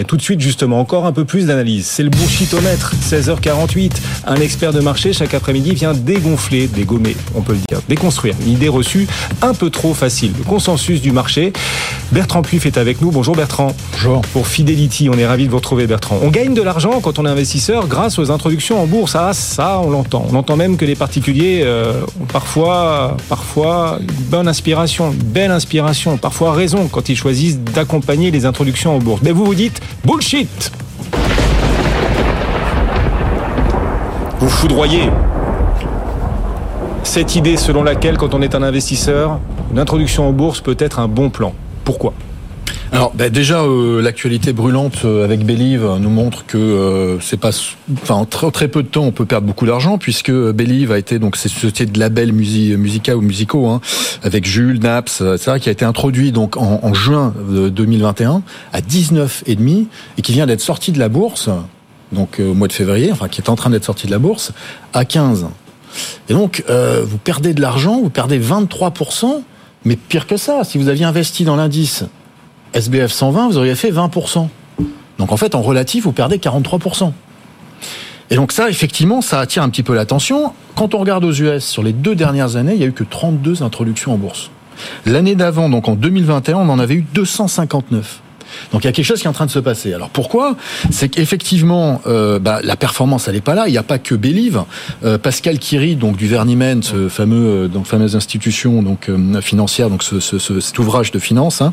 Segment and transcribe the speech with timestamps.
[0.00, 1.84] Et tout de suite, justement, encore un peu plus d'analyse.
[1.84, 3.94] C'est le bullshitomètre, 16h48.
[4.28, 8.52] Un expert de marché, chaque après-midi, vient dégonfler, dégommer, on peut le dire, déconstruire une
[8.52, 9.08] idée reçue
[9.42, 10.30] un peu trop facile.
[10.38, 11.52] Le consensus du marché.
[12.12, 13.10] Bertrand Puif est avec nous.
[13.10, 13.74] Bonjour Bertrand.
[13.90, 14.20] Bonjour.
[14.32, 16.20] Pour Fidelity, on est ravi de vous retrouver Bertrand.
[16.22, 19.16] On gagne de l'argent quand on est investisseur grâce aux introductions en bourse.
[19.16, 20.24] Ah, ça, on l'entend.
[20.30, 25.50] On entend même que les particuliers euh, ont parfois, parfois une bonne inspiration, une belle
[25.50, 29.20] inspiration, parfois raison quand ils choisissent d'accompagner les introductions en bourse.
[29.24, 30.72] Mais vous vous dites, Bullshit.
[34.40, 35.10] Vous foudroyez.
[37.02, 39.38] Cette idée selon laquelle, quand on est un investisseur,
[39.72, 41.52] une introduction en bourse peut être un bon plan.
[41.84, 42.12] Pourquoi?
[42.90, 47.50] Alors bah déjà euh, l'actualité brûlante euh, avec Believe nous montre que euh, c'est pas
[47.92, 51.18] enfin très, très peu de temps on peut perdre beaucoup d'argent puisque Believe a été
[51.18, 53.80] donc cette société de labels musica ou musicaux hein,
[54.22, 59.44] avec Jules Naps etc qui a été introduit donc en, en juin 2021 à 19
[59.46, 61.50] et demi et qui vient d'être sorti de la bourse
[62.12, 64.52] donc au mois de février enfin qui est en train d'être sorti de la bourse
[64.94, 65.46] à 15
[66.30, 69.42] et donc vous perdez de l'argent vous perdez 23%
[69.84, 72.04] mais pire que ça si vous aviez investi dans l'indice
[72.74, 74.48] SBF 120, vous auriez fait 20%.
[75.18, 77.12] Donc en fait, en relatif, vous perdez 43%.
[78.30, 80.52] Et donc ça, effectivement, ça attire un petit peu l'attention.
[80.76, 83.04] Quand on regarde aux US, sur les deux dernières années, il y a eu que
[83.04, 84.50] 32 introductions en bourse.
[85.06, 88.20] L'année d'avant, donc en 2021, on en avait eu 259.
[88.72, 89.92] Donc il y a quelque chose qui est en train de se passer.
[89.92, 90.56] Alors pourquoi?
[90.90, 93.68] C'est qu'effectivement, euh, bah, la performance, elle n'est pas là.
[93.68, 94.62] Il n'y a pas que Believe.
[95.04, 99.90] Euh, Pascal Kiri, donc du Verniment, ce fameux, euh, donc fameuse institution donc euh, financière,
[99.90, 101.72] donc ce, ce, cet ouvrage de finance hein,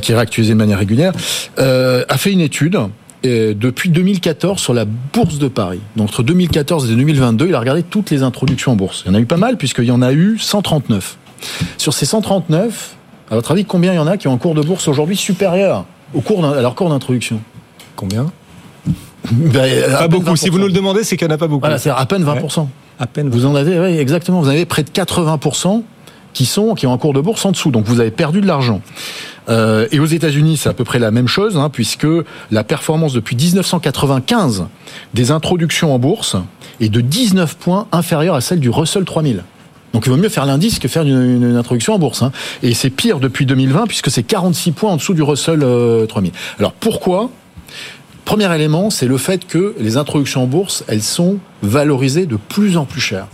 [0.00, 1.12] qui est réactualisé de manière régulière,
[1.56, 2.78] a fait une étude
[3.22, 5.80] depuis 2014 sur la bourse de Paris.
[5.96, 9.02] Donc entre 2014 et 2022, il a regardé toutes les introductions en bourse.
[9.04, 11.18] Il y en a eu pas mal puisqu'il y en a eu 139.
[11.78, 12.96] Sur ces 139,
[13.30, 15.16] à votre avis, combien il y en a qui ont un cours de bourse aujourd'hui
[15.16, 17.40] supérieur au cours à leur cours d'introduction?
[17.96, 18.30] Combien?
[19.30, 20.34] Ben, Pas beaucoup.
[20.36, 21.60] Si vous nous le demandez, c'est qu'il n'y en a pas beaucoup.
[21.60, 22.60] Voilà, c'est à peine 20%.
[22.60, 22.66] Ouais.
[22.98, 23.28] À peine.
[23.28, 24.40] Vous en avez, oui, exactement.
[24.40, 25.82] Vous avez près de 80%
[26.32, 27.70] qui sont qui ont un cours de bourse en dessous.
[27.70, 28.80] Donc vous avez perdu de l'argent.
[29.48, 32.06] Euh, et aux États-Unis, c'est à peu près la même chose, hein, puisque
[32.50, 34.66] la performance depuis 1995
[35.14, 36.36] des introductions en bourse
[36.80, 39.44] est de 19 points inférieure à celle du Russell 3000.
[39.92, 42.22] Donc il vaut mieux faire l'indice que faire une, introduction en bourse.
[42.22, 42.32] Hein.
[42.62, 46.32] Et c'est pire depuis 2020 puisque c'est 46 points en dessous du Russell euh, 3000.
[46.58, 47.30] Alors pourquoi?
[48.24, 52.76] Premier élément, c'est le fait que les introductions en bourse, elles sont valorisées de plus
[52.76, 53.26] en plus cher.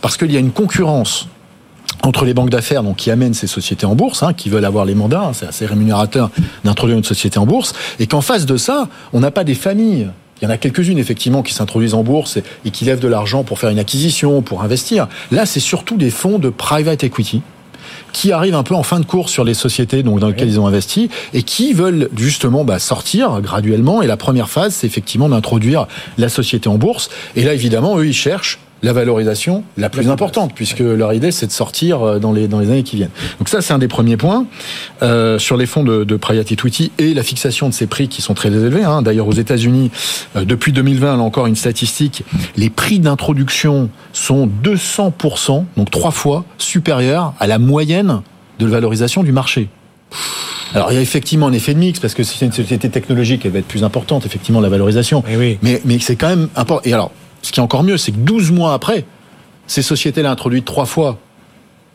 [0.00, 1.28] Parce qu'il y a une concurrence
[2.02, 4.84] entre les banques d'affaires donc qui amènent ces sociétés en bourse, hein, qui veulent avoir
[4.84, 6.30] les mandats, hein, c'est assez rémunérateur
[6.64, 10.08] d'introduire une société en bourse, et qu'en face de ça, on n'a pas des familles
[10.40, 13.42] il y en a quelques-unes, effectivement, qui s'introduisent en bourse et qui lèvent de l'argent
[13.42, 15.08] pour faire une acquisition, pour investir.
[15.30, 17.42] Là, c'est surtout des fonds de private equity
[18.12, 20.60] qui arrivent un peu en fin de course sur les sociétés donc, dans lesquelles ils
[20.60, 24.02] ont investi et qui veulent justement bah, sortir graduellement.
[24.02, 25.86] Et la première phase, c'est effectivement d'introduire
[26.18, 27.10] la société en bourse.
[27.34, 31.48] Et là, évidemment, eux, ils cherchent la valorisation la plus importante, puisque leur idée c'est
[31.48, 33.10] de sortir euh, dans les dans les années qui viennent.
[33.40, 34.46] Donc ça c'est un des premiers points
[35.02, 38.22] euh, sur les fonds de, de private equity et la fixation de ces prix qui
[38.22, 38.84] sont très élevés.
[38.84, 39.02] Hein.
[39.02, 39.90] D'ailleurs aux États-Unis
[40.36, 42.22] euh, depuis 2020, là encore une statistique,
[42.56, 48.20] les prix d'introduction sont 200% donc trois fois supérieurs à la moyenne
[48.60, 49.68] de valorisation du marché.
[50.74, 52.88] Alors il y a effectivement un effet de mix parce que si c'est une société
[52.88, 55.24] technologique, elle va être plus importante effectivement la valorisation.
[55.28, 55.58] Et oui.
[55.62, 56.88] Mais mais c'est quand même important.
[56.88, 57.10] Et alors
[57.46, 59.04] ce qui est encore mieux, c'est que 12 mois après,
[59.68, 61.18] ces sociétés-là introduites trois fois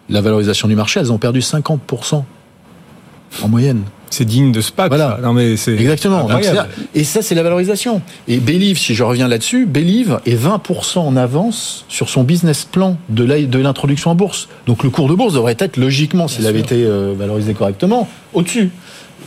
[0.09, 2.23] la valorisation du marché, elles ont perdu 50%
[3.43, 3.83] en moyenne.
[4.09, 4.89] C'est digne de SPAC.
[4.89, 5.17] Voilà.
[5.17, 5.21] Ça.
[5.21, 6.25] Non mais c'est exactement.
[6.25, 6.45] Donc,
[6.93, 8.01] et ça, c'est la valorisation.
[8.27, 12.97] Et Believe, si je reviens là-dessus, Believe est 20% en avance sur son business plan
[13.09, 14.49] de l'introduction en bourse.
[14.67, 18.71] Donc le cours de bourse devrait être logiquement, s'il avait été euh, valorisé correctement, au-dessus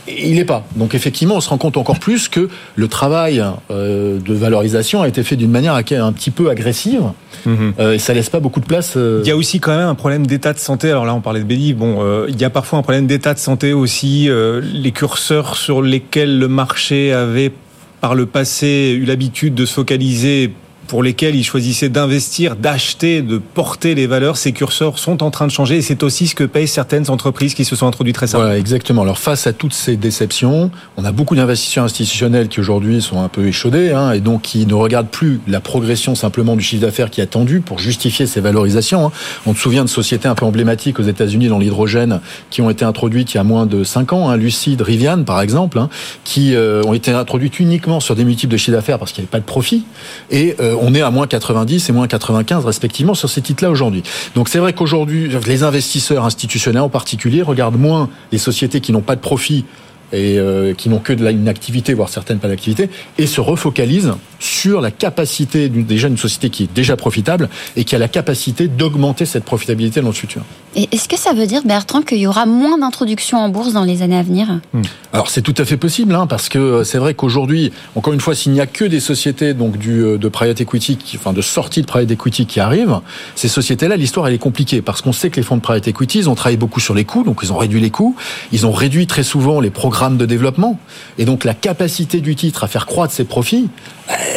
[0.07, 0.65] il n'est pas.
[0.75, 5.07] Donc effectivement, on se rend compte encore plus que le travail euh, de valorisation a
[5.07, 5.83] été fait d'une manière un
[6.13, 7.03] petit peu agressive
[7.45, 7.55] mmh.
[7.79, 8.93] euh, et ça laisse pas beaucoup de place.
[8.97, 9.21] Euh...
[9.23, 10.89] Il y a aussi quand même un problème d'état de santé.
[10.89, 11.73] Alors là, on parlait de Béli.
[11.73, 14.29] Bon, il y a parfois un problème d'état de santé aussi.
[14.61, 17.51] Les curseurs sur lesquels le marché avait
[18.01, 20.51] par le passé eu l'habitude de se focaliser
[20.87, 25.47] pour lesquels ils choisissaient d'investir, d'acheter, de porter les valeurs, ces curseurs sont en train
[25.47, 28.43] de changer et c'est aussi ce que payent certaines entreprises qui se sont introduites récemment.
[28.43, 29.01] Voilà, exactement.
[29.01, 33.27] Alors face à toutes ces déceptions, on a beaucoup d'investisseurs institutionnels qui aujourd'hui sont un
[33.27, 37.09] peu échaudés hein, et donc qui ne regardent plus la progression simplement du chiffre d'affaires
[37.09, 39.07] qui est attendu pour justifier ces valorisations.
[39.07, 39.11] Hein.
[39.45, 42.85] On se souvient de sociétés un peu emblématiques aux États-Unis dans l'hydrogène qui ont été
[42.85, 45.89] introduites il y a moins de 5 ans, hein, Lucid, Rivian par exemple, hein,
[46.23, 49.25] qui euh, ont été introduites uniquement sur des multiples de chiffre d'affaires parce qu'il n'y
[49.25, 49.85] avait pas de profit
[50.31, 54.03] et euh, on est à moins 90 et moins 95 respectivement sur ces titres-là aujourd'hui.
[54.35, 59.01] Donc c'est vrai qu'aujourd'hui, les investisseurs institutionnels en particulier regardent moins les sociétés qui n'ont
[59.01, 59.65] pas de profit
[60.13, 64.13] et euh, qui n'ont que de une activité, voire certaines pas d'activité, et se refocalisent
[64.55, 68.67] sur la capacité déjà d'une société qui est déjà profitable et qui a la capacité
[68.67, 70.43] d'augmenter cette profitabilité dans le futur.
[70.75, 73.83] Et est-ce que ça veut dire, Bertrand, qu'il y aura moins d'introductions en bourse dans
[73.83, 74.59] les années à venir?
[74.73, 74.81] Hmm.
[75.13, 78.19] Alors c'est tout à fait possible, hein, parce que euh, c'est vrai qu'aujourd'hui, encore une
[78.19, 81.41] fois, s'il n'y a que des sociétés donc du euh, de private equity, enfin de
[81.41, 82.99] sortie de private equity qui arrivent,
[83.35, 86.19] ces sociétés-là, l'histoire elle est compliquée parce qu'on sait que les fonds de private equity,
[86.19, 88.15] ils ont travaillé beaucoup sur les coûts, donc ils ont réduit les coûts,
[88.51, 90.77] ils ont réduit très souvent les programmes de développement,
[91.17, 93.69] et donc la capacité du titre à faire croître ses profits,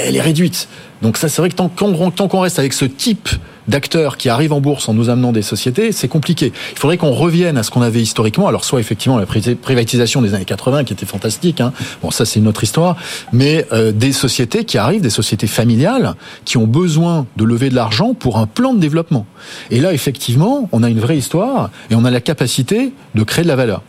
[0.08, 0.68] elle est réduite.
[1.02, 3.28] Donc ça, c'est vrai que tant qu'on reste avec ce type
[3.68, 6.52] d'acteurs qui arrivent en bourse en nous amenant des sociétés, c'est compliqué.
[6.72, 8.48] Il faudrait qu'on revienne à ce qu'on avait historiquement.
[8.48, 11.72] Alors soit effectivement la privatisation des années 80 qui était fantastique, hein.
[12.02, 12.96] bon ça c'est une autre histoire,
[13.32, 16.14] mais euh, des sociétés qui arrivent, des sociétés familiales
[16.44, 19.26] qui ont besoin de lever de l'argent pour un plan de développement.
[19.70, 23.44] Et là effectivement, on a une vraie histoire et on a la capacité de créer
[23.44, 23.82] de la valeur.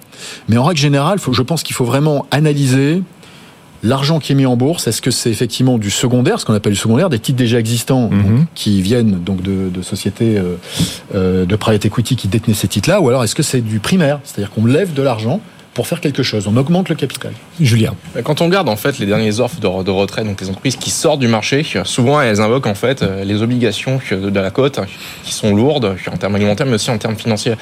[0.50, 3.02] Mais en règle générale, je pense qu'il faut vraiment analyser
[3.84, 6.74] L'argent qui est mis en bourse, est-ce que c'est effectivement du secondaire, ce qu'on appelle
[6.74, 8.46] du secondaire, des titres déjà existants mhm.
[8.56, 10.56] qui viennent donc de, sociétés euh,
[11.16, 14.20] euh, de private equity qui détenaient ces titres-là, ou alors est-ce que c'est du primaire,
[14.24, 15.42] c'est-à-dire qu'on lève de l'argent
[15.80, 16.46] pour faire quelque chose.
[16.46, 17.32] On augmente le capital.
[17.62, 17.94] Julien.
[18.26, 20.90] Quand on regarde en fait les dernières offres de, de retrait, donc les entreprises qui
[20.90, 24.82] sortent du marché, souvent elles invoquent en fait euh, les obligations de, la cote
[25.24, 27.54] qui sont lourdes en termes alimentaires mais aussi en termes financiers.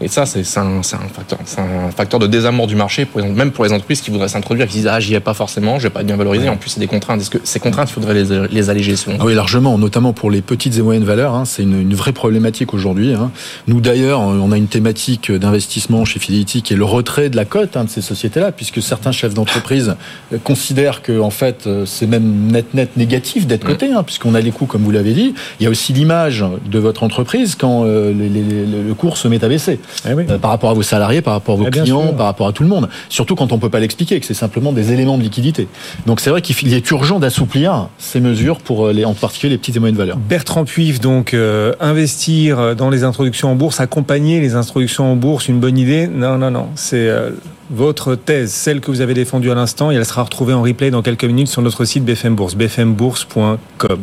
[0.00, 3.72] Et ça, c'est un, facteur, un facteur de désamour du marché, pour même pour les
[3.72, 6.06] entreprises qui voudraient s'introduire, qui disent ah j'y ai pas forcément, je vais pas être
[6.06, 6.48] bien valorisé.
[6.48, 7.20] En plus, c'est des contraintes.
[7.20, 10.30] Est-ce que ces contraintes, il faudrait les, les alléger selon ah Oui, largement, notamment pour
[10.30, 11.34] les petites et moyennes valeurs.
[11.34, 13.12] Hein, c'est une, une, vraie problématique aujourd'hui.
[13.12, 13.30] Hein.
[13.68, 17.44] Nous d'ailleurs, on a une thématique d'investissement chez Fidelity qui est le retrait de la
[17.44, 19.96] cote hein, de ces sociétés-là, puisque certains chefs d'entreprise
[20.44, 24.52] considèrent que en fait c'est même net net négatif d'être coté, hein, puisqu'on a les
[24.52, 25.34] coûts comme vous l'avez dit.
[25.58, 29.28] Il y a aussi l'image de votre entreprise quand euh, les, les, le cours se
[29.28, 29.80] met à baisser.
[30.04, 32.46] Eh euh, par rapport à vos salariés, par rapport à vos eh clients, par rapport
[32.46, 32.88] à tout le monde.
[33.08, 35.68] Surtout quand on peut pas l'expliquer, que c'est simplement des éléments de liquidité.
[36.06, 39.58] Donc c'est vrai qu'il est urgent d'assouplir ces mesures pour euh, les, en particulier les
[39.58, 40.16] petites et moyennes valeurs.
[40.16, 45.48] Bertrand Puif, donc euh, investir dans les introductions en bourse, accompagner les introductions en bourse,
[45.48, 46.06] une bonne idée?
[46.06, 46.68] Non, non, non.
[46.74, 47.10] C'est
[47.70, 50.90] votre thèse, celle que vous avez défendue à l'instant, et elle sera retrouvée en replay
[50.90, 54.00] dans quelques minutes sur notre site BFM Bourse, bfmbourse.com.